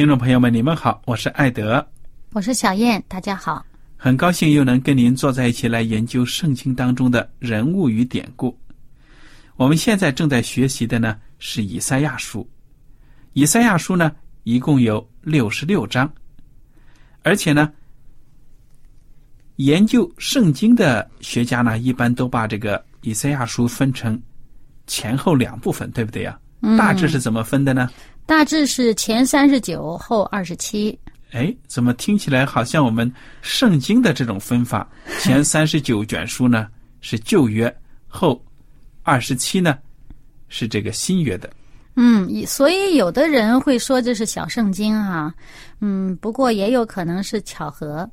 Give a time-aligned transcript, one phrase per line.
[0.00, 1.86] 听众朋友们，你们好，我是艾德，
[2.32, 3.62] 我是小燕，大家好。
[3.98, 8.58] 很高兴又能跟您坐在一起来研究圣经当中的人物与典故。
[9.56, 12.48] 我们现在正在学习的呢是以赛亚书，
[13.34, 14.10] 以赛亚书呢
[14.44, 16.10] 一共有六十六章，
[17.22, 17.70] 而且呢，
[19.56, 24.18] 研究圣经的学家呢一般都把这个以赛亚书分成
[24.86, 26.40] 前后两部分，对不对呀？
[26.78, 27.90] 大致是怎么分的呢？
[28.30, 30.96] 大致是前三十九，后二十七。
[31.32, 34.88] 哎，怎么听起来好像我们圣经的这种分法？
[35.18, 36.68] 前三十九卷书呢
[37.00, 37.76] 是旧约，
[38.06, 38.40] 后
[39.02, 39.76] 二十七呢
[40.48, 41.50] 是这个新约的。
[41.96, 45.34] 嗯，所以有的人会说这是小圣经啊。
[45.80, 48.08] 嗯，不过也有可能是巧合。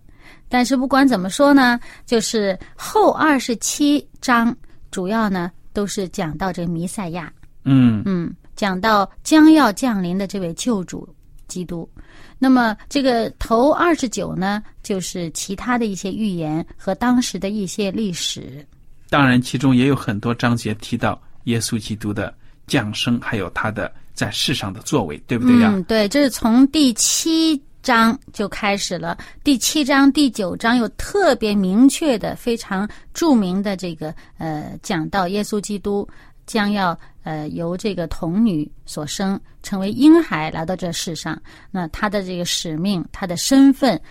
[0.50, 4.54] 但是不管怎么说呢，就是后二十七章
[4.90, 7.32] 主要呢都是讲到这个弥赛亚。
[7.66, 11.08] 嗯嗯，讲到将要降临的这位救主
[11.48, 11.90] 基督。
[12.38, 18.68] 那么这个头二十九呢，就是其他的一些预言和当时的一些历史。
[19.10, 22.36] 当然，其中也有很多章节提到耶稣基督的
[22.68, 25.72] 降生，还有他的在世上的作为，对不对呀？
[25.74, 29.18] 嗯，对，这是从第七章就开始了。
[29.44, 36.08] 第七章、第九章有特别明确的、非常著名的这个呃，讲到耶稣基督
[36.48, 36.98] 将要。
[37.24, 41.38] 呃，由这个童女所生，成为婴孩来到这世上，
[41.70, 44.02] 那他的这个使命，他的身份，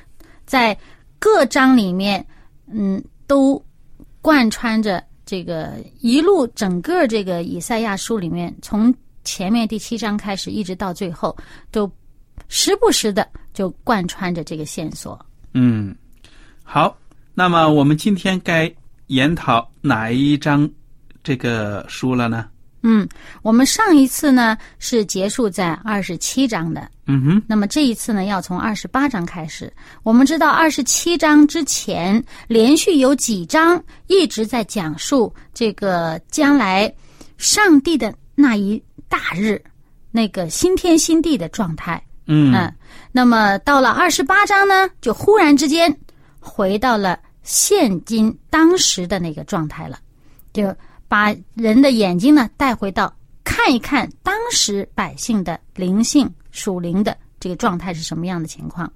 [0.44, 0.76] 在
[1.19, 2.22] 各章里面，
[2.70, 3.64] 嗯，都
[4.20, 8.94] 贯穿着这个一路整个这个以赛亚书里面，从
[9.25, 11.34] 前面第七章开始，一直到最后，
[11.70, 11.91] 都
[12.48, 15.19] 时不时的就贯穿着这个线索。
[15.54, 15.96] 嗯，
[16.62, 16.94] 好，
[17.32, 18.70] 那么我们今天该
[19.06, 20.70] 研讨哪一章
[21.26, 22.47] 这个书了呢？
[22.84, 23.09] 嗯，
[23.42, 27.42] 我们上一次呢是结束在二十七章的，嗯哼。
[27.48, 29.72] 那么这一次呢要从二十八章开始。
[30.04, 36.94] 我们知道二十七章之前连续有几章一直在讲述这个将来
[37.38, 39.60] 上帝的那一大日，
[40.12, 42.00] 那个新天新地的状态。
[42.26, 42.72] 嗯嗯。
[43.10, 45.93] 那么到了二十八章呢，就忽然之间
[46.38, 49.98] 回到了现今当时的那个状态了，
[50.53, 50.72] 就。
[51.09, 58.91] 把人的眼睛呢带回到看一看当时百姓的灵性属灵的这个状态是什么样的情况。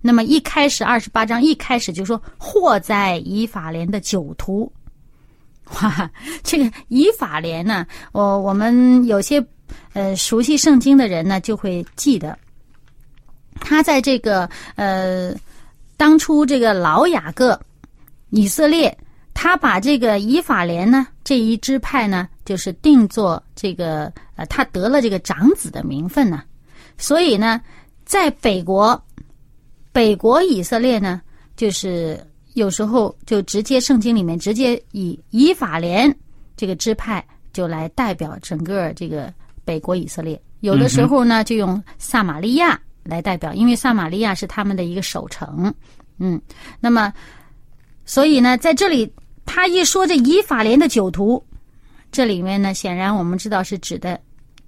[0.00, 4.70] 那么一开始二十八章一开始就说祸在以法莲的酒徒。
[5.80, 6.10] 哇，
[6.42, 9.42] 这个以法莲呢，我我们有些
[9.94, 12.38] 呃熟悉圣经的人呢就会记得，
[13.60, 14.46] 他在这个
[14.76, 15.34] 呃
[15.96, 17.58] 当初这个老雅各
[18.28, 18.94] 以色列。
[19.44, 26.42] 他把这个以法莲呢这一支派呢，就是定做这个呃，他得了这个长子的名分呢，
[26.96, 27.60] 所以呢，
[28.06, 28.98] 在北国，
[29.92, 31.20] 北国以色列呢，
[31.56, 32.18] 就是
[32.54, 36.10] 有时候就直接圣经里面直接以以法莲
[36.56, 39.30] 这个支派就来代表整个这个
[39.62, 45.70] 北国以色列，有的时候呢就用撒玛利亚来代表，因为撒玛利亚是他们的一个首城，
[46.18, 46.40] 嗯，
[46.80, 47.12] 那么。
[48.06, 49.10] 所以呢，在这里
[49.44, 51.44] 他一说这以法莲的酒徒，
[52.10, 54.18] 这里面呢，显然我们知道是指的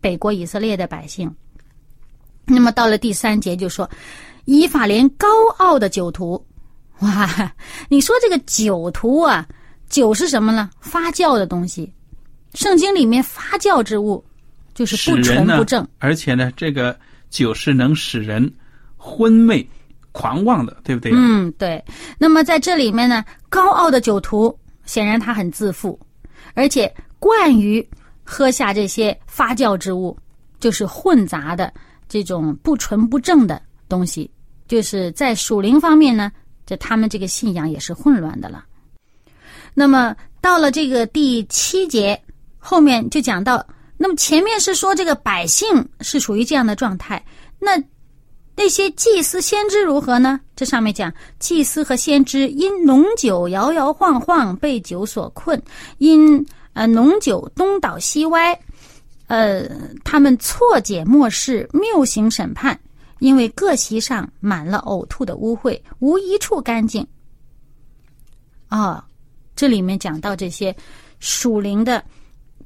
[0.00, 1.32] 北国以色列的百姓。
[2.44, 3.88] 那么到了第三节就说，
[4.44, 5.26] 以法莲高
[5.58, 6.44] 傲的酒徒，
[7.00, 7.52] 哇，
[7.88, 9.46] 你说这个酒徒啊，
[9.88, 10.70] 酒是什么呢？
[10.81, 11.93] 发酵的东西，
[12.55, 14.25] 圣经里面发酵之物
[14.75, 16.96] 就是不纯不正。，而且呢，这个
[17.31, 18.52] 酒是能使人
[18.96, 19.69] 昏昧、
[20.12, 21.11] 狂妄的，对不对？
[21.14, 21.84] 嗯，对。
[22.17, 25.98] 那么在这里面呢，高傲的酒徒显然他很自负，
[26.54, 27.86] 而且惯于
[28.24, 30.16] 喝下这些发酵之物，
[30.58, 31.72] 就是混杂的
[32.08, 34.30] 这种不纯不正的东西，
[34.66, 36.32] 就是在属灵方面呢，
[36.64, 38.64] 这他们这个信仰也是混乱的了。
[39.74, 42.18] 那么到了这个第七节
[42.58, 43.64] 后面就讲到，
[43.96, 47.22] 那么前面是说这个百姓是属于这样的状态，
[47.58, 47.72] 那
[48.56, 50.40] 那些祭司、先知如何呢？
[50.56, 55.58] 这上面讲，祭司和先知因浓酒摇摇晃晃，被酒所困；
[55.98, 58.58] 因呃浓酒东倒西歪，
[59.26, 59.68] 呃，
[60.02, 62.78] 他们错解末世，谬行审判，
[63.18, 67.06] 因为各席上满了呕吐的污秽，无一处干净。
[68.68, 69.06] 啊、
[69.54, 70.74] 这里面讲到这些
[71.20, 72.02] 属灵的，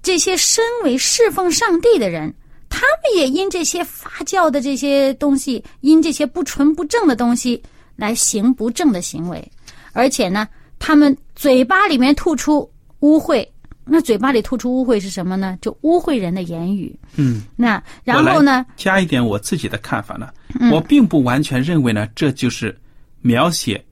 [0.03, 2.33] 这些身为侍奉上帝的人，
[2.81, 7.63] 他们也因这些发酵的这些东西，因这些不纯不正的东西
[7.95, 9.53] 来行不正的行为，
[9.93, 10.49] 而且呢，
[10.79, 12.61] 他们嘴巴里面吐出
[13.01, 13.47] 污秽。
[13.85, 15.59] 那嘴巴里吐出污秽是什么呢？
[15.61, 16.99] 就污秽人的言语。
[17.17, 18.65] 嗯，那然后呢？
[18.79, 22.75] 加一点我自己的看法呢，嗯我并不完全认为呢，这就是
[23.21, 23.85] 描写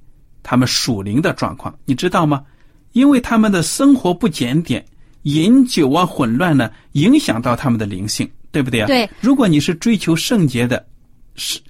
[0.43, 2.43] 他们属灵的状况，你知道吗？
[2.93, 4.83] 因为他们的生活不检点，
[5.25, 8.87] 饮酒啊混乱呢，影响到他们的灵性，对不对啊？
[8.87, 9.09] 对。
[9.21, 10.85] 如果你是追求圣洁的，
[11.35, 11.61] 是，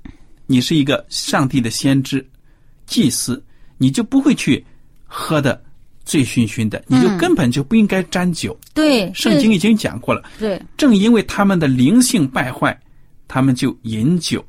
[0.47, 2.27] 你是一个上帝的先知、
[2.87, 3.43] 祭司，
[3.77, 4.65] 你就不会去
[5.07, 5.63] 喝的
[6.05, 8.59] 醉醺醺的，你就根本就不应该沾酒。
[8.73, 10.23] 对，圣经已经讲过了。
[10.39, 12.79] 对正因为他们的灵性败坏，
[13.27, 14.45] 他们就饮酒。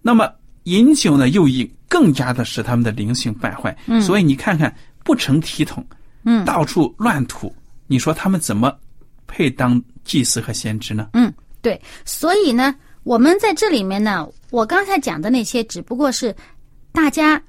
[0.00, 0.30] 那么
[0.64, 3.76] 饮酒呢，又引更加的使他们的灵性败坏。
[3.86, 4.72] 嗯，所以你看看
[5.02, 5.84] 不成体统，
[6.24, 7.52] 嗯到处乱吐，
[7.86, 8.72] 你说他们怎么
[9.28, 11.10] 配当祭司和先知呢？
[11.12, 11.32] 嗯，
[11.62, 16.34] 对，所以呢，我们在这里面呢，我刚才讲的那些只不过是
[16.90, 17.40] 大家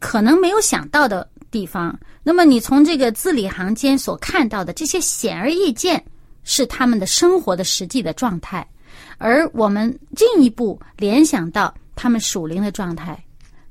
[0.00, 1.98] 可能没有想到的地方。
[2.22, 6.02] 那么你从这个字里行间所看到的这些显而易见，
[6.44, 8.66] 是他们的生活的实际的状态，
[9.18, 13.22] 而我们进一步联想到他们属灵的状态。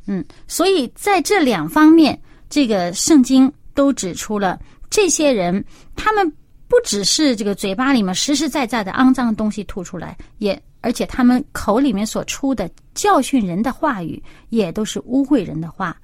[0.08, 2.20] 嗯，所以在这两方面，
[2.50, 4.60] 这个圣经都指出了
[4.90, 5.64] 这些人，
[5.96, 6.32] 他们
[6.76, 15.96] 不只是这个嘴巴里面实实在在的肮脏的东西吐出来，也而且他们口里面所出的教训人的话语，也都是污秽人的话。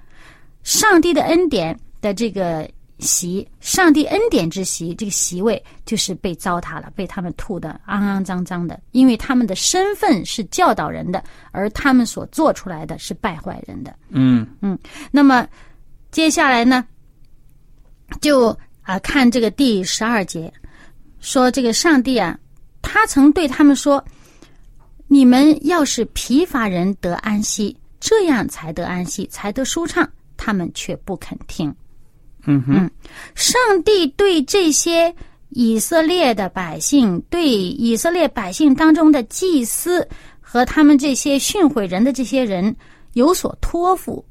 [0.64, 2.70] 上帝的恩典的这个
[3.00, 11.22] 席，上帝恩典之席，这个席位就是被糟蹋了，被他们吐的肮肮脏脏的，因为他们的身份是教导人的，
[11.52, 13.94] 而他们所做出来的是败坏人的。
[14.08, 14.80] 嗯嗯
[15.12, 15.46] 那么
[16.12, 16.86] 接下来呢，
[18.22, 20.52] 就啊看这个第十二节，
[21.22, 22.38] 说这个上帝啊，
[22.82, 24.04] 他曾对他们说
[25.08, 31.74] ：“你们要是疲乏人得安息，这样才得安息，才得舒畅。”他们却不肯听。
[32.48, 32.90] 嗯哼，
[33.36, 35.14] 上帝对这些
[35.50, 40.08] 以色列的百姓，对以色列百姓当中的祭司
[40.40, 42.76] 和他们这些训诲人的这些人
[43.14, 44.26] 有所托付，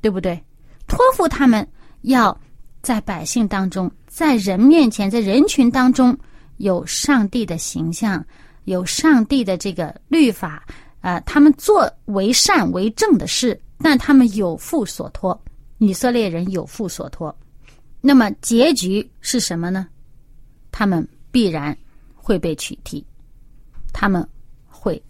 [0.00, 0.42] 对不对？
[0.86, 1.68] 托付他们
[2.00, 2.34] 要
[2.80, 6.16] 在百姓当中，在人面前，在人群当中
[6.56, 8.24] 有上帝的形象，
[8.64, 10.64] 有上帝的这个律法，
[11.02, 15.38] 啊、他们做为善为正的事，但他们有负所托。
[15.76, 17.36] 以色列人有负所托，
[18.00, 19.86] 那么结局是什么呢？
[20.72, 21.76] 他们必然
[22.14, 23.04] 会被取缔，
[23.92, 24.26] 他们
[24.66, 25.00] 会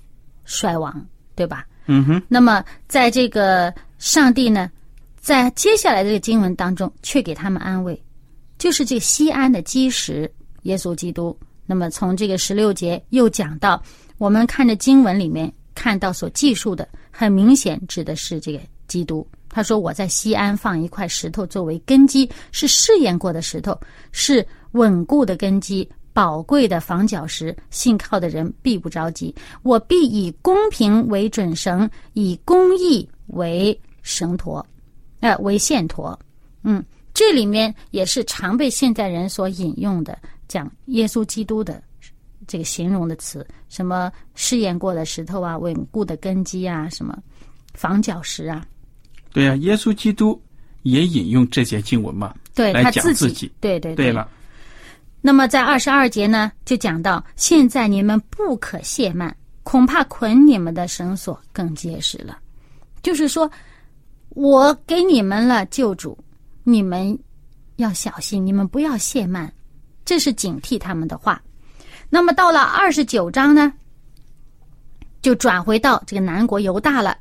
[0.44, 0.92] 衰亡，
[1.36, 1.64] 对吧？
[1.86, 4.68] 嗯哼，那么在这个上帝呢，
[5.16, 8.02] 在接下来这个经文当中，却给他们安慰，
[8.66, 10.28] 就是这个西安的基石，
[10.62, 11.38] 耶稣基督。
[11.66, 13.80] 那么从这个十六节又讲到，
[14.18, 18.58] 我们看着经文里面看到所记述的，很明显指的是这个
[18.88, 19.24] 基督。
[19.48, 23.78] 他说：“我在西安放一块石头作为根基，是试验过的石头，
[24.10, 29.32] 是稳固的根基，宝贵的房角石，信靠的人必不着急。
[29.62, 34.60] 我必以公平为准绳，以公义为绳砣，
[35.20, 36.18] 呃，为线砣。
[36.64, 36.84] 嗯，
[37.16, 40.18] 这里面也是常被现代人所引用的，
[40.48, 41.82] 讲耶稣基督的
[42.46, 47.16] 这个形容的词，什么试验过的石头啊，稳固的根基啊，什么
[47.72, 48.62] 房角石啊。”
[49.32, 50.38] 对呀、耶稣基督
[50.82, 53.52] 也引用这些经文嘛，对来他自己，讲自己。
[53.62, 54.28] 对对对了，
[55.22, 62.38] 那么在二十二节呢，就讲到现在你们不可懈慢，恐怕捆你们的绳索更结实了。
[63.02, 63.50] 就是说，
[64.28, 66.18] 我给你们了救主，
[66.68, 67.16] 你们
[67.76, 69.52] 要小心，你们不要懈慢，
[70.04, 71.40] 这是警惕他们的话。
[72.10, 73.72] 那么到了二十九章呢，
[75.22, 77.16] 就转回到这个南国犹大了。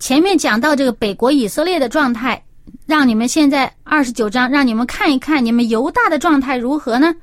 [0.00, 2.44] 前面讲到这个北国以色列的状态，
[2.84, 7.14] 让你们现在二十九章让你们看一看你们犹大的状态如何呢？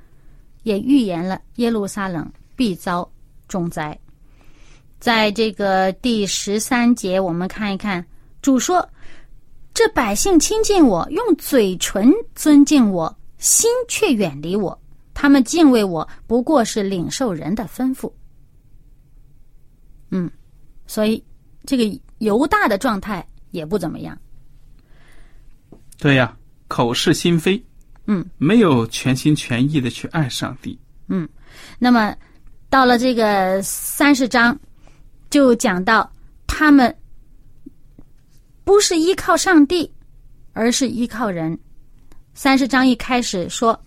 [0.63, 2.25] 也预言了耶路撒冷
[2.55, 3.09] 必遭
[3.49, 3.99] 重灾。
[4.97, 8.05] 在这个第十三节，我们看一看，
[8.41, 8.87] 主说
[9.79, 14.77] ：“这百姓亲近我，用嘴唇尊敬我，心却远离我。
[15.13, 18.12] 他们敬畏我，不过是领受人的吩咐。”
[20.12, 20.29] 嗯，
[20.86, 21.24] 所以
[21.63, 24.19] 这个犹大的状态也不怎么样。
[25.98, 27.63] 对呀，口是心非，
[28.05, 30.77] 嗯，没有全心全意的去爱上帝。
[31.07, 31.25] 嗯
[31.77, 32.13] 那么
[32.69, 34.59] 到了这个三十章，
[35.29, 36.12] 就讲到
[36.48, 36.93] 他们
[38.69, 39.91] 不是依靠上帝，
[40.53, 41.57] 而是依靠人。
[42.35, 43.77] 三十章一开始说：“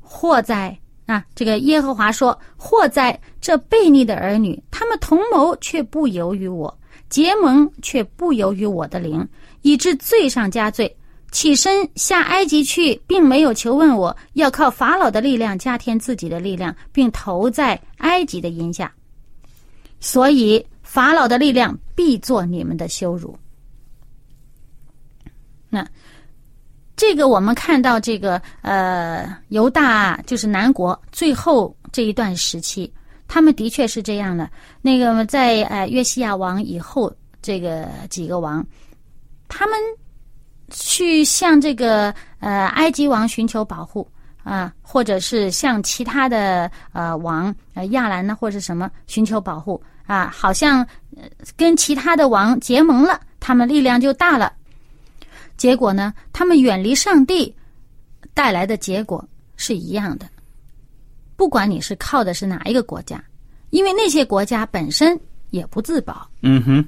[0.00, 0.74] 祸在
[1.04, 6.74] 啊，这个耶和华说，祸在这悖逆的儿女，他们同谋却不由于我，
[7.10, 9.28] 结盟却不由于我的灵，
[9.60, 10.96] 以致罪上加罪。”
[11.30, 18.90] 起身下埃及去，并没有求问我，要靠法老的力量加添自己的力量，并投在埃及的荫下。
[20.00, 23.36] 所以法老的力量必做你们的羞辱。
[25.72, 25.86] 那
[26.94, 32.92] 这个我们看到这个呃犹大就是南国最后这一段时期，
[33.26, 34.48] 他们的确是这样的。
[34.82, 37.10] 那个在呃约西亚王以后，
[37.40, 38.62] 这个几个王，
[39.48, 39.76] 他们。
[40.74, 44.08] 去向这个呃埃及王寻求保护
[44.42, 50.80] 啊，或者是向其他的呃王呃亚兰呢，或者什么寻求保护啊，好像
[51.14, 51.24] 呃
[51.58, 54.50] 跟其他的王结盟了，他们力量就大了。
[55.62, 57.54] 结果呢，他们远离上帝
[58.34, 60.26] 带来的结果是一样的。
[61.36, 63.22] 不管你是靠的是哪一个国家，
[63.70, 65.16] 因为那些国家本身
[65.50, 66.28] 也不自保。
[66.40, 66.84] 嗯哼，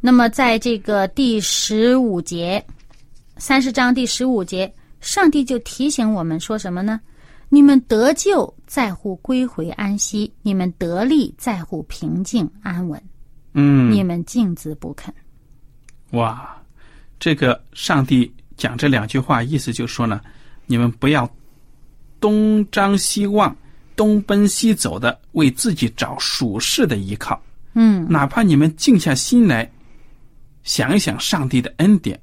[0.00, 2.64] 那么在这个第十五节。
[3.36, 7.00] 三十章第十五节，上帝就提醒我们说什么呢？
[7.48, 13.02] 你们得救在乎归回安息，你们得力在乎平静安稳。
[13.54, 15.12] 嗯，你们静止不肯。
[16.12, 16.61] 哇，
[17.22, 20.20] 这个上帝讲这两句话，意思就是说呢，
[20.66, 21.30] 你们不要
[22.18, 23.56] 东张西望、
[23.94, 27.40] 东奔西走的为自己找属世的依靠。
[27.74, 29.70] 嗯，哪怕你们静下心来
[30.64, 32.20] 想一想上帝的恩典。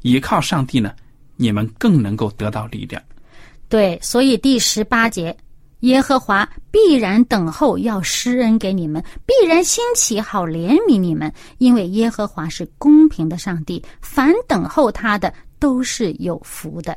[0.00, 0.94] 依靠上帝呢，
[1.36, 3.02] 你们更能够得到力量。
[3.68, 5.36] 对，所以第十八节，
[5.80, 16.96] 耶和华必然等候要施恩给你们，必然兴起好怜悯你们，因为耶和华是公平的上帝，凡等候他的都是有福的。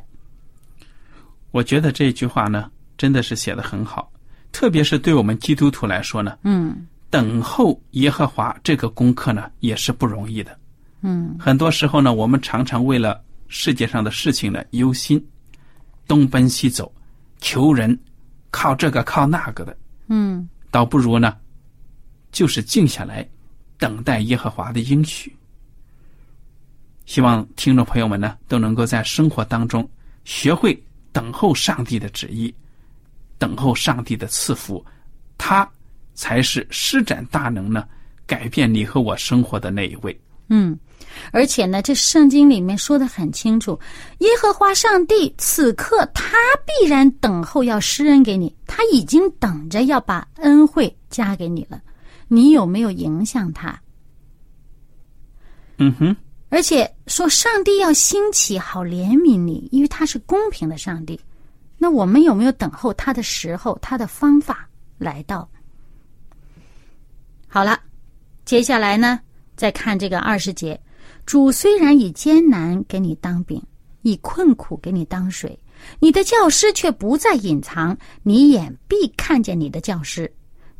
[1.52, 4.10] 我觉得这句话呢，真的是写的很好，
[4.50, 10.58] 特别是对我们基督徒来说呢，嗯，等候耶和华这个功课呢，也是不容易的。
[11.02, 15.24] 嗯，很多时候呢，我们常常为了世界上的事情呢忧心，
[16.08, 16.90] 东奔西走，
[17.40, 17.96] 求人，
[18.52, 21.36] 靠这个靠那个的，嗯，倒不如呢，
[22.30, 23.28] 就是静下来，
[23.78, 25.34] 等待耶和华的应许。
[27.06, 29.88] 希望听众朋友们呢都能够在生活当中
[30.24, 30.80] 学会
[31.10, 32.54] 等候上帝的旨意，
[33.38, 34.84] 等候上帝的赐福，
[35.36, 35.68] 他
[36.14, 37.88] 才是施展大能呢，
[38.26, 40.16] 改变你和我生活的那一位。
[40.54, 40.78] 嗯。
[41.30, 43.78] 而且呢，这圣经里面说的很清楚，
[44.18, 51.80] 耶和华上帝此刻他必然等候要施恩给你，他已经等着要把恩惠加给你了。
[52.28, 53.78] 你有没有影响他？
[55.78, 56.16] 嗯哼。
[56.48, 61.18] 而且说上帝要兴起好怜悯你，因为他是公平的上帝。
[61.78, 64.68] 那我们有没有等候他的时候，他的方法
[64.98, 65.48] 来到？
[67.48, 67.78] 好了，
[68.44, 69.18] 接下来呢，
[69.62, 70.76] 再看这个二十节。
[71.24, 73.62] 主虽然以艰难给你当饼，
[74.02, 75.56] 以困苦给你当水，
[76.00, 80.28] 你的教师却不再隐藏，你眼必看见你的教师。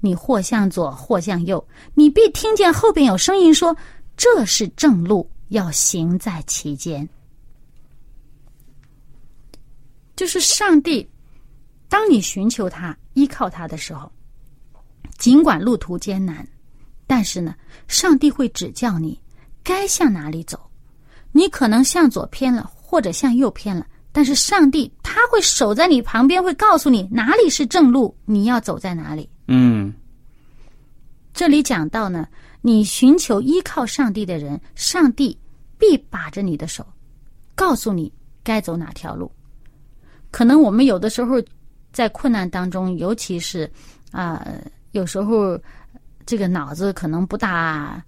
[0.00, 3.76] 你或向左，或向右，你必听见后边有声音说
[4.18, 7.08] ：“这是正路，要行在其间。”
[10.16, 11.08] 就是上帝，
[11.88, 14.10] 当你寻求他、依靠他的时候，
[15.18, 16.44] 尽管路途艰难，
[17.06, 17.54] 但是呢，
[17.88, 19.20] 上帝会指教你。
[19.64, 20.58] 该向哪里走？
[21.30, 23.86] 你可能向左偏了，或者向右偏了。
[24.10, 29.28] 但是上帝他会守在你旁边，会告诉你哪里是正路，你要走在哪里。
[29.46, 29.94] 嗯
[31.32, 32.26] 这里讲到呢，
[32.60, 35.38] 你寻求依靠上帝的人，上帝
[35.78, 36.86] 必把着你的手，
[37.54, 39.30] 告诉你该走哪条路。
[40.30, 41.36] 可能我们有的时候
[41.92, 43.70] 在困难当中，尤其是
[44.10, 44.46] 啊、
[44.90, 45.58] 有时候
[46.26, 48.02] 这个脑子可能不大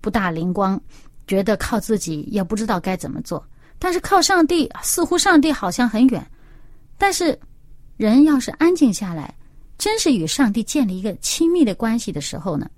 [0.00, 0.80] 不大灵光，
[1.26, 3.44] 觉得靠自己也不知道该怎么做。
[3.78, 6.24] 但是靠上帝，似乎上帝好像很远。
[6.96, 7.38] 但是
[7.96, 9.32] 人要是安静下来，
[9.78, 12.68] 真是与上帝建立一个亲密的关系的时候呢，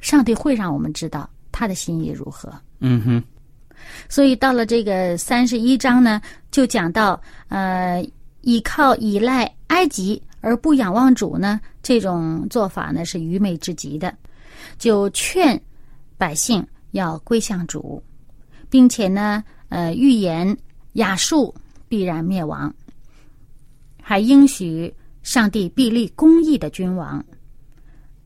[0.00, 2.52] 上帝会让我们知道他的心意如何。
[2.80, 3.22] 嗯哼，
[4.08, 8.04] 所以到了这个三十一章呢，就讲到呃，
[8.40, 14.14] 依靠依赖埃及而不仰望主呢，这种做法呢是愚昧之极的，
[14.78, 15.60] 就劝
[16.16, 18.02] 百姓要归向主，
[18.70, 20.56] 并且呢，呃，预言
[20.94, 21.54] 亚述
[21.88, 22.72] 必然灭亡，
[24.02, 24.92] 还应许
[25.22, 27.24] 上帝必立公义的君王，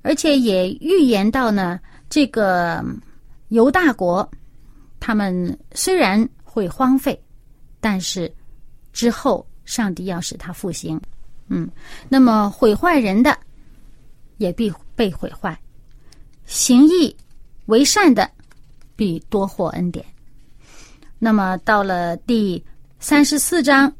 [0.02, 2.85] 而且也预言到呢，这个
[3.49, 4.28] 犹大国。
[5.00, 7.21] 他们虽然会荒废，
[7.81, 8.33] 但是
[8.92, 11.00] 之后上帝要使他复兴。
[11.54, 11.71] 嗯，
[12.09, 13.37] 那么毁坏人的
[14.38, 15.54] 也必被毁坏，
[16.47, 17.14] 行义
[17.66, 18.28] 为善的
[18.97, 20.02] 必多获恩典。
[21.18, 22.64] 那么到了第
[23.00, 23.94] 三十四章，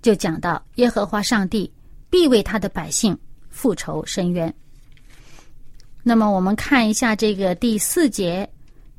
[0.00, 1.70] 就讲到耶和华上帝
[2.08, 3.16] 必为他的百姓
[3.50, 4.52] 复仇伸冤。
[6.02, 8.48] 那么我们看一下这个第四节，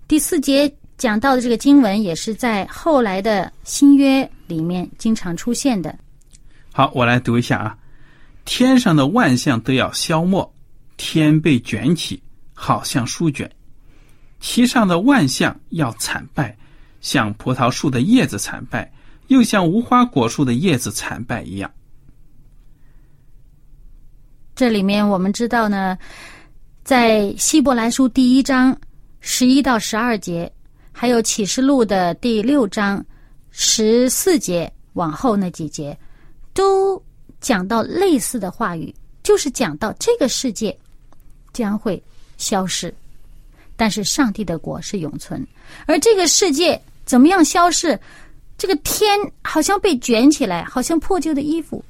[0.08, 5.98] 第四节讲到的这个经文也是在后来的新约里面经常出现的。
[6.74, 7.78] 好，我来读一下啊。
[8.46, 10.52] 天上的万象都要消没，
[10.98, 12.22] 天被卷起，
[12.54, 13.48] 好像书卷；
[14.40, 16.58] 其上的万象要惨败，
[17.02, 18.92] 像葡萄树的叶子惨败，
[19.28, 21.70] 又像无花果树的叶子惨败一样。
[24.56, 25.98] 这里面我们知道呢，
[26.84, 28.76] 在希伯来书第一章
[29.20, 30.52] 十一到十二节，
[30.92, 33.04] 还有启示录的第六章
[33.52, 35.98] 十四节往后那几节，
[36.62, 37.02] 都
[37.40, 38.94] 讲到类似的话语，
[39.24, 40.78] 就是讲到这个世界
[41.54, 42.02] 将会
[42.38, 42.94] 消失，
[43.76, 45.44] 但是上帝的国是永存。
[45.88, 48.00] 而这个世界怎么样消逝？
[48.60, 51.84] 这个天好像被卷起来，好像破旧的衣服，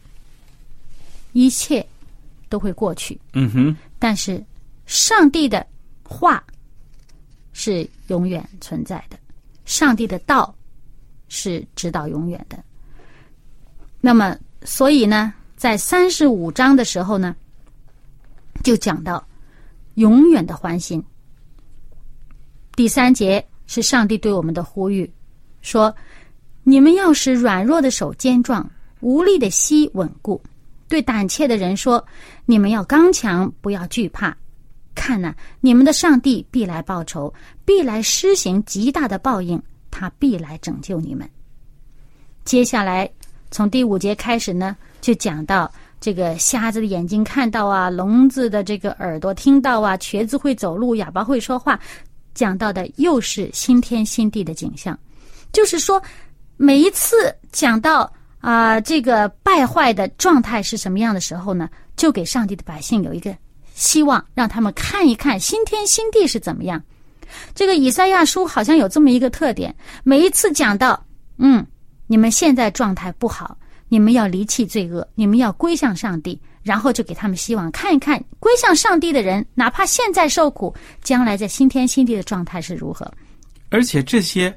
[1.33, 1.85] 一切
[2.47, 3.19] 都会过去。
[3.33, 4.41] 嗯哼，但是
[4.85, 5.67] 上帝的
[6.01, 6.41] 话
[7.51, 9.19] 是永远存在的，
[9.65, 10.55] 上帝的道
[11.27, 12.57] 是直到永远的。
[13.99, 17.35] 那么，所以呢，在三十五章的时候呢，
[18.63, 19.25] 就讲到
[19.95, 21.03] 永远的欢心。
[22.75, 25.11] 第三节是上帝对我们的呼吁，
[25.61, 25.93] 说
[26.63, 28.69] ：“你们要使软弱的手坚壮，
[28.99, 30.41] 无力的膝稳固。”
[30.87, 32.05] 对胆怯的人说
[32.45, 34.35] ：“你们要刚强，不要惧怕。
[34.93, 37.33] 看呐、你们的上帝必来报仇，
[37.65, 41.29] 必来施行极大的报应，他必来拯救你们。”
[42.43, 43.09] 接下来
[43.51, 51.79] 从第五节开始呢，就讲到这个瞎子的眼睛看到啊，聋子的这个耳朵听到啊，瘸子会走路，哑巴会说话，
[52.33, 54.97] 讲到的又是新天新地的景象。
[55.51, 56.01] 就是说，
[56.55, 57.15] 每一次
[57.51, 63.35] 讲到啊、这个败坏的状态是什么样的时候呢，就给上帝的百姓有一个
[63.75, 66.81] 希望，让他们看一看新天新地是怎么样。
[67.53, 71.05] 这个以赛亚书好像有这么一个特点，每一次讲到，
[71.37, 71.63] 嗯，
[72.11, 83.09] 你们现在状态不好，你们要离弃罪恶，你们要归向上帝，然后就给他们希望，看一看归向上帝的人，哪怕现在受苦，将来在新天新地的状态是如何。
[83.69, 84.53] 而且这些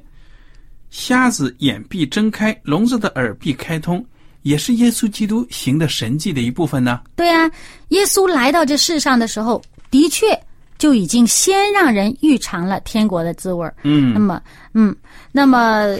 [0.89, 4.05] 瞎子眼必睁开，聋子的耳必开通，
[4.41, 7.03] 也是耶稣基督行的神迹的一部分呢。
[7.15, 7.49] 对啊，
[7.87, 10.37] 耶稣来到这世上的时候，的确
[10.77, 13.73] 就已经先让人预尝了天国的滋味儿。
[13.81, 14.41] 那嗯，么，
[14.73, 14.93] 嗯，
[15.31, 15.97] 那么，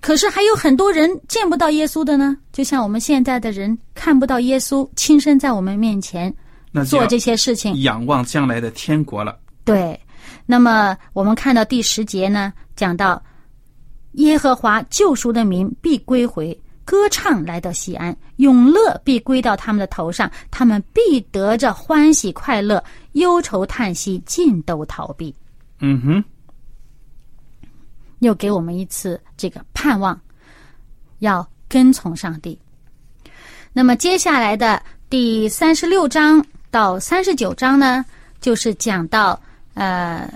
[0.00, 2.36] 可是还有很多人见不到耶稣的呢。
[2.52, 6.34] 就像我们现在的人看不到耶稣亲身在我们面前
[6.86, 7.80] 做这些事情。
[7.82, 9.38] 仰望将来的天国了。
[9.64, 9.98] 对，
[10.46, 13.22] 那么我们看到第十节呢，讲到
[14.12, 22.82] 耶和华救赎的民必归回，歌唱来到西安，永乐必归到他们的头上，他们必得着欢喜快乐，
[23.12, 25.34] 忧愁叹息尽都逃避。
[25.80, 26.24] 嗯哼，
[28.20, 30.20] 又给我们一次这个盼望，
[31.20, 32.58] 要跟从上帝。
[33.72, 38.04] 那么接下来的第三十六章到三十九章呢，
[38.40, 39.40] 就是讲到
[39.74, 40.28] 呃，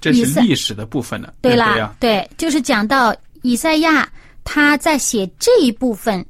[0.00, 1.34] 这是历史的部分了。
[1.42, 4.08] 对啦，对就是讲到以赛亚
[4.44, 6.24] 他在写这一部分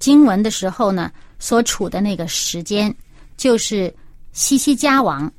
[0.00, 2.92] 经文的时候呢，所处的那个时间
[3.36, 3.94] 就是
[4.32, 5.30] 西西家王。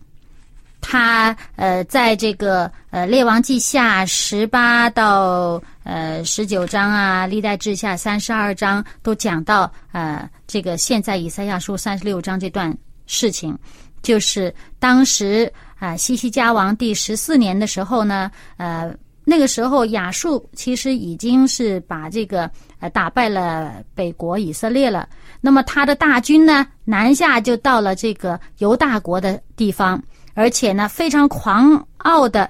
[0.82, 13.58] 他呃，在这个呃《列王记下》十八到呃十九章啊，《历代志下》三十二章都讲到呃这个现在以赛亚书三十六章这段事情，
[14.02, 18.92] 就是当时啊西西家王第十四年的时候呢，呃
[19.26, 25.08] 那个时候亚述其实已经是把这个呃打败了北国以色列了，
[25.42, 30.02] 那么他的大军呢南下就到了这个犹大国的地方。
[30.34, 32.50] 而且呢，非常狂傲的，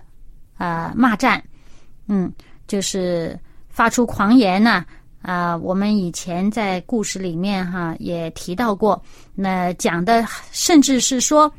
[0.57, 1.43] 啊骂战，
[2.07, 2.31] 嗯，
[2.67, 3.37] 就是
[3.69, 4.85] 发出狂言呢，
[5.21, 9.01] 啊，我们以前在故事里面哈也提到过，
[9.35, 11.51] 那讲的甚至是说，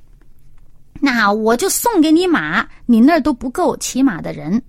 [1.01, 4.63] 那我就送给你马，你那儿都不够骑马的人，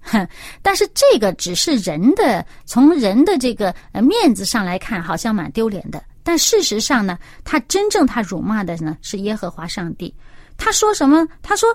[0.00, 0.26] 哼，
[0.62, 10.14] 但是这个只是人的，从人的这个面子上来看，好像蛮丢脸的，但事实上呢，他真正他辱骂的呢是耶和华上帝。
[10.58, 11.26] 他说什么？
[11.42, 11.74] 他说：“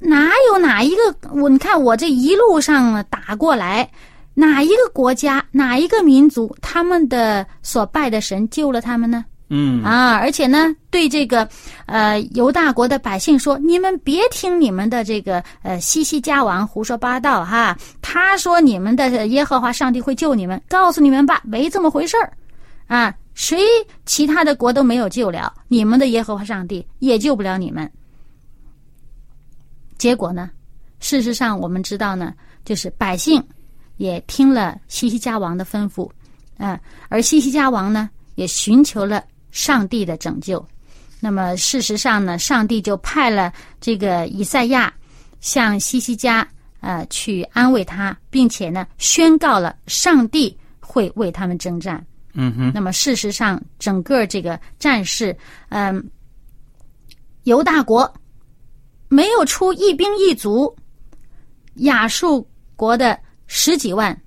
[0.00, 1.48] 哪有哪一个我？
[1.48, 3.88] 你看我这一路上打过来，
[4.34, 9.24] 哪一个国家、哪一个民族，他们的所拜的神救了他们呢？
[9.54, 11.46] 嗯啊，而且呢，对这个
[11.84, 17.76] 呃犹大国的百姓说：你们别听你们的这个呃西西家王胡说八道哈！
[18.00, 22.32] 他说你们的耶和华上帝会救你们，告诉你们吧，没这么回事儿
[22.86, 23.58] 啊。”谁
[24.04, 27.90] 其他的国都没有救了，你们的耶和华上帝也救不了你们。
[29.96, 30.50] 结果呢？
[31.00, 32.32] 事实上，我们知道呢，
[32.64, 33.42] 就是百姓
[33.96, 36.10] 也听了西西家王的吩咐，
[36.58, 40.64] 啊，而西西家王呢，也寻求了上帝的拯救。
[41.18, 44.92] 那么，事实上呢，上帝就派了这个以赛亚
[45.40, 46.46] 向西西家
[46.80, 52.04] 呃去安慰他，并且呢，宣告了上帝会为他们征战。
[52.34, 55.36] 嗯哼，那么事实上，整个这个战事，
[55.68, 56.02] 嗯，
[57.42, 58.10] 犹大国
[59.08, 60.74] 没有出一兵一卒，
[61.74, 64.18] 亚述国的十几万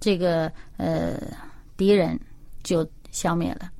[0.00, 1.20] 这个呃
[1.76, 2.18] 敌人
[2.64, 3.70] 就消灭了，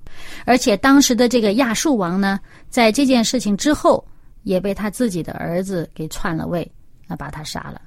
[0.45, 4.07] 而且当时的这个亚述王呢，在这件事情之后，
[4.45, 6.63] 也被他自己的儿子给篡了位，
[7.09, 7.83] 啊，把他杀了。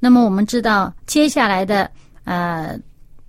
[0.00, 1.90] 那么我们知道，接下来的
[2.24, 2.80] 呃。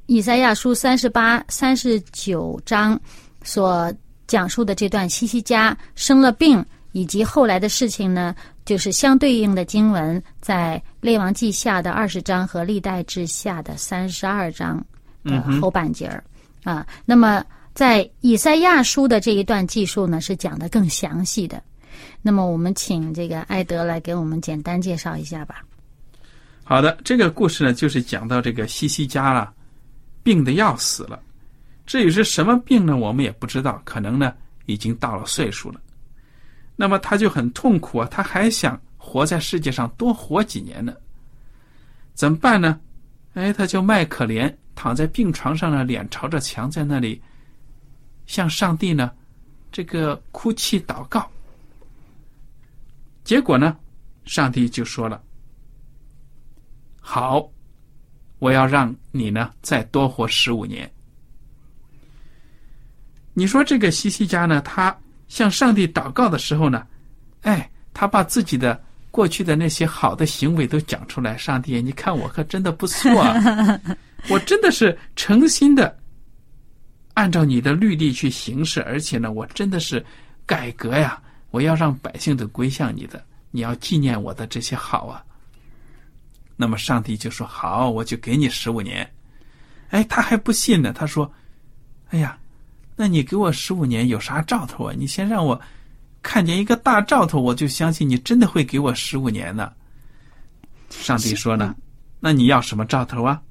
[0.10, 3.00] 以赛亚书三十八、三十九章
[3.44, 3.94] 所
[4.26, 14.84] 讲述的这段西西家生了病，以及后来的事情呢，就是相对应的经文，在列王记下的二十章和历代志下的三十二章
[15.24, 16.24] 的后半截儿
[16.64, 16.84] 啊。
[17.06, 17.46] 那么，
[17.76, 21.62] 在以赛亚书的这一段记述呢，是讲的更详细的。
[22.20, 25.62] 那么，我们请这个艾德来给我们简单介绍一下吧。
[26.64, 29.54] 好的，这个故事呢，就是讲到这个西西家了。
[30.24, 31.22] 病的要死了，
[31.86, 32.96] 至于是什么病呢？
[32.96, 34.34] 我们也不知道，可能呢
[34.66, 35.82] 已经到了岁数了。
[36.76, 40.94] 那么他就很痛苦啊，他还想活在世界上多活几年呢？
[42.14, 42.80] 怎么办呢？
[43.34, 47.22] 哎，他就卖可怜，躺在病床上呢，脸朝着墙，在那里
[48.26, 49.12] 向上帝呢
[49.72, 51.30] 这个哭泣祷告。
[53.24, 53.78] 结果呢，
[54.26, 55.22] 上帝就说了
[57.00, 57.50] ：“好。”
[58.40, 60.90] 我要让你呢再多活十五年。
[63.34, 64.96] 你说这个西西家呢，他
[65.28, 66.86] 向上帝祷告的时候呢，
[67.42, 71.38] 哎，他把自己的过去的那些好的行为都讲出来。
[71.38, 73.80] 上帝，你看我可真的不错，啊，
[74.30, 75.98] 我真的是诚心的
[77.14, 80.06] 按照你的律例去行事，而且呢，我真的是
[80.46, 81.22] 改革呀，
[81.52, 85.24] 我要让百姓都归向你的，你要纪念我的这些好啊。
[86.62, 89.10] 那么上帝就说：“好，我就给你十五年。”
[89.92, 90.92] 哎，他还不信呢。
[90.92, 91.32] 他说
[92.12, 92.38] ：“哎呀，
[92.98, 94.94] 那你给我十五年有啥兆头啊？
[94.94, 95.60] 你先让我
[96.22, 99.72] 看见一个大兆头，我就相信你真的会给我十五年呢。”
[100.92, 101.74] 上帝说呢
[102.20, 103.42] ：“那你要什么兆头啊？”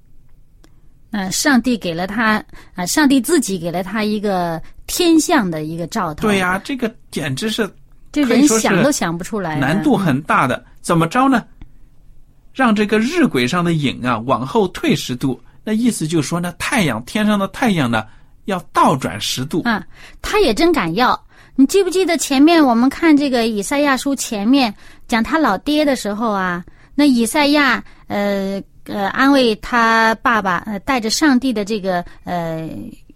[1.12, 2.44] 嗯，上帝给了他
[2.74, 6.28] 啊，上帝自己给了他一个天象的一个兆头。
[6.28, 7.66] 对呀，这个简直是
[8.12, 10.62] 这人想都想不出来，难度很大的。
[10.82, 11.42] 怎么着呢？
[12.58, 18.04] 让这个日晷上的影啊往后退十度，那意思就是说呢，太阳天上的太阳呢
[18.46, 19.86] 要倒转十度啊。
[20.20, 21.16] 他也真敢要！
[21.54, 24.74] 你记不记得前面我们看这个以赛亚书前面
[25.06, 26.64] 讲他老爹的时候啊？
[26.96, 32.68] 那以赛亚呃呃安慰他爸爸，呃带着上帝的这个呃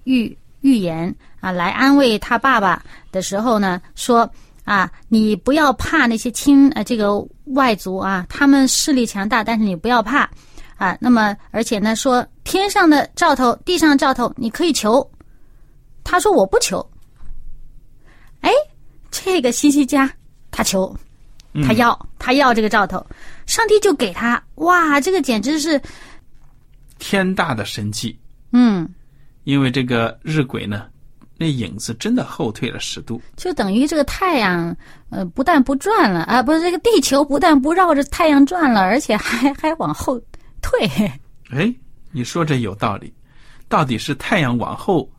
[0.04, 4.30] 预预言啊来安慰他爸爸的时候呢，说。
[4.64, 7.18] 啊，你不要怕那些亲呃这个
[7.54, 10.28] 外族啊，他们势力强大，但是你不要怕，
[10.76, 10.96] 啊。
[11.00, 15.08] 那么而且呢，说天上的兆头，地上的兆头，你可以求。
[16.04, 16.84] 他说我不求。
[18.40, 18.50] 哎，
[19.10, 20.12] 这个西西家
[20.50, 20.96] 他求，
[21.64, 23.04] 他要，他要这个兆头，
[23.46, 24.42] 上帝就给他。
[24.56, 25.80] 哇，这个简直是
[26.98, 28.18] 天大的神迹。
[28.52, 28.88] 嗯，
[29.44, 30.86] 因为这个日晷呢，
[31.42, 34.74] 那影子真的后退了十度，就等于这个太阳，
[35.10, 40.20] 呃，不但不转了啊，不是这个地球不但不绕着太阳转了，而且还 还往后
[40.60, 40.88] 退。
[41.50, 41.74] 哎，
[42.12, 43.12] 你说这有道理，
[43.68, 45.10] 到底是太阳往后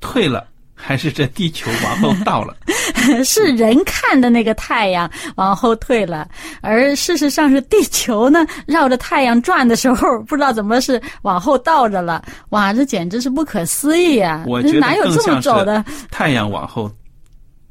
[0.00, 0.48] 退了？
[0.82, 2.56] 还是这地球往后倒了？
[3.24, 6.28] 是人看的那个太阳往后退了，
[6.60, 12.22] 而事实上是地球呢绕着太阳转的时候，不知道怎么是往后倒着了。
[12.50, 14.44] 哇，这简直是不可思议啊！
[14.46, 15.84] 我觉得哪有这么走的？
[16.10, 16.90] 太阳往后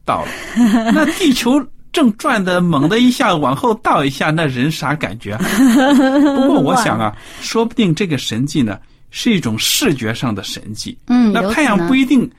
[0.05, 0.29] 倒了，
[0.93, 5.35] 那地球正转的猛的一下往后倒一下，那人啥感觉？
[6.37, 10.97] 不过我想啊，说不定这个神迹呢是一种视觉上的神迹。
[11.07, 12.29] 嗯，那太阳不一定。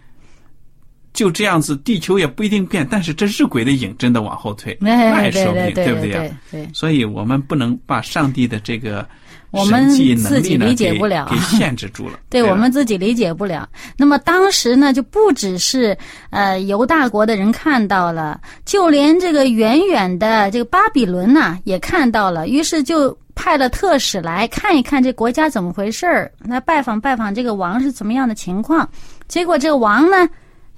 [1.13, 6.23] 就这样子，地球也不一定变，但是这日晷的影真的往后退，那也说不定，对不对呀？
[6.51, 9.07] 对，所以我们不能把上帝的这个
[9.51, 12.21] 我们自己理解不了，给限制住了。
[12.31, 13.69] 对我们自己理解不了。
[13.97, 15.99] 那么当时呢，就不只是
[16.31, 28.89] 呃犹大国的人看到了，就连这个远远的这个巴比伦呐也看到了，于是就派了特使来看一看这国家怎么回事儿，来拜访拜访这个王是怎么样的情况。
[29.27, 30.29] 结果这个王呢？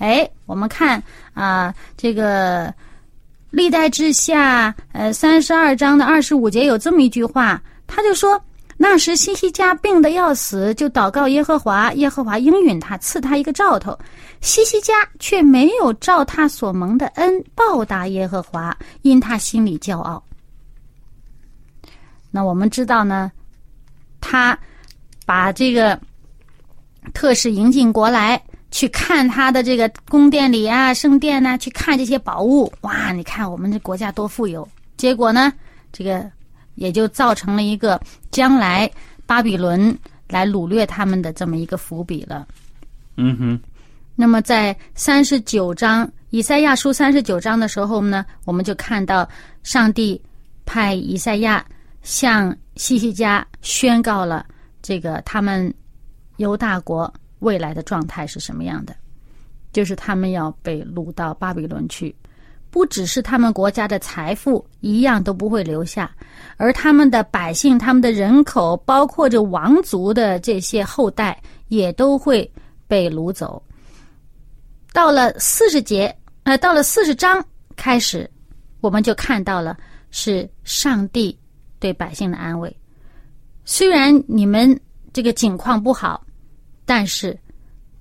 [0.03, 1.01] 哎，我们看
[1.33, 2.75] 啊，这个
[3.51, 8.43] 历代志下，呃，三十二章的二十五节有这么一句话，他就说：
[8.77, 13.97] 那时西西家病得要死，就祷告耶和华，耶和华应允他，赐他一个兆头。
[14.41, 20.21] 西西家却没有照他所蒙的恩报答耶和华，因他心里骄傲。
[22.29, 23.31] 那我们知道呢，
[24.21, 24.59] 他
[25.25, 25.97] 把这个
[27.15, 28.43] 特使迎进国来。
[28.73, 32.73] 去看他的这个宫殿里啊，圣殿呐，去看这些宝物。
[32.81, 34.67] 哇，你看我们这国家多富有。
[34.97, 35.53] 结果呢，
[35.93, 36.29] 这个
[36.75, 38.91] 也就造成了一个将来
[39.27, 42.49] 巴比伦来掳掠他们的这么一个伏笔了。
[43.17, 43.61] 嗯哼。
[44.15, 49.29] 那么在三十九章以赛亚书三十九章的时候呢，我们就看到
[49.63, 50.21] 上帝
[50.65, 51.65] 派以赛亚
[52.03, 54.47] 向西西家宣告了
[54.81, 55.73] 这个他们
[56.39, 57.13] 犹大国。
[57.43, 58.97] 未来的状态是什么样的？
[59.73, 62.15] 就是他们要被掳到巴比伦去，
[62.71, 66.15] 不只是他们国家的财富一样都不会留下，
[66.57, 72.49] 而他们的百姓、他们的人口，包括这王族的这些后代，也都会
[72.87, 73.63] 被掳走。
[74.93, 77.43] 到了四十节，呃，到了四十章
[77.75, 78.31] 开始，
[78.81, 79.77] 我们就看到了
[80.11, 81.37] 是上帝
[81.81, 82.75] 对百姓的安慰。
[83.65, 84.79] 虽然你们
[85.13, 86.23] 这个境况不好。
[86.85, 87.39] 但是，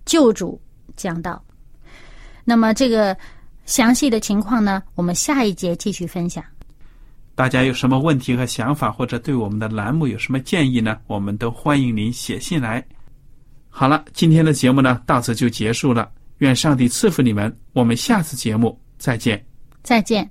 [0.05, 0.59] 救主
[0.95, 1.41] 讲到，
[2.43, 3.15] 那么这个
[3.65, 4.81] 详细的情况呢？
[4.95, 6.43] 我们下一节继续分享。
[7.35, 10.97] 大家有什么问题和想法，或者对我们的栏目有什么建议呢？
[11.07, 12.83] 我们都欢迎您写信来。
[13.69, 16.09] 好了，今天的节目呢，到此就结束了。
[16.39, 19.43] 愿上帝赐福你们，我们下次节目再见。
[19.83, 20.29] 再见。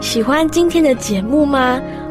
[0.00, 1.80] 喜欢今天的节目吗？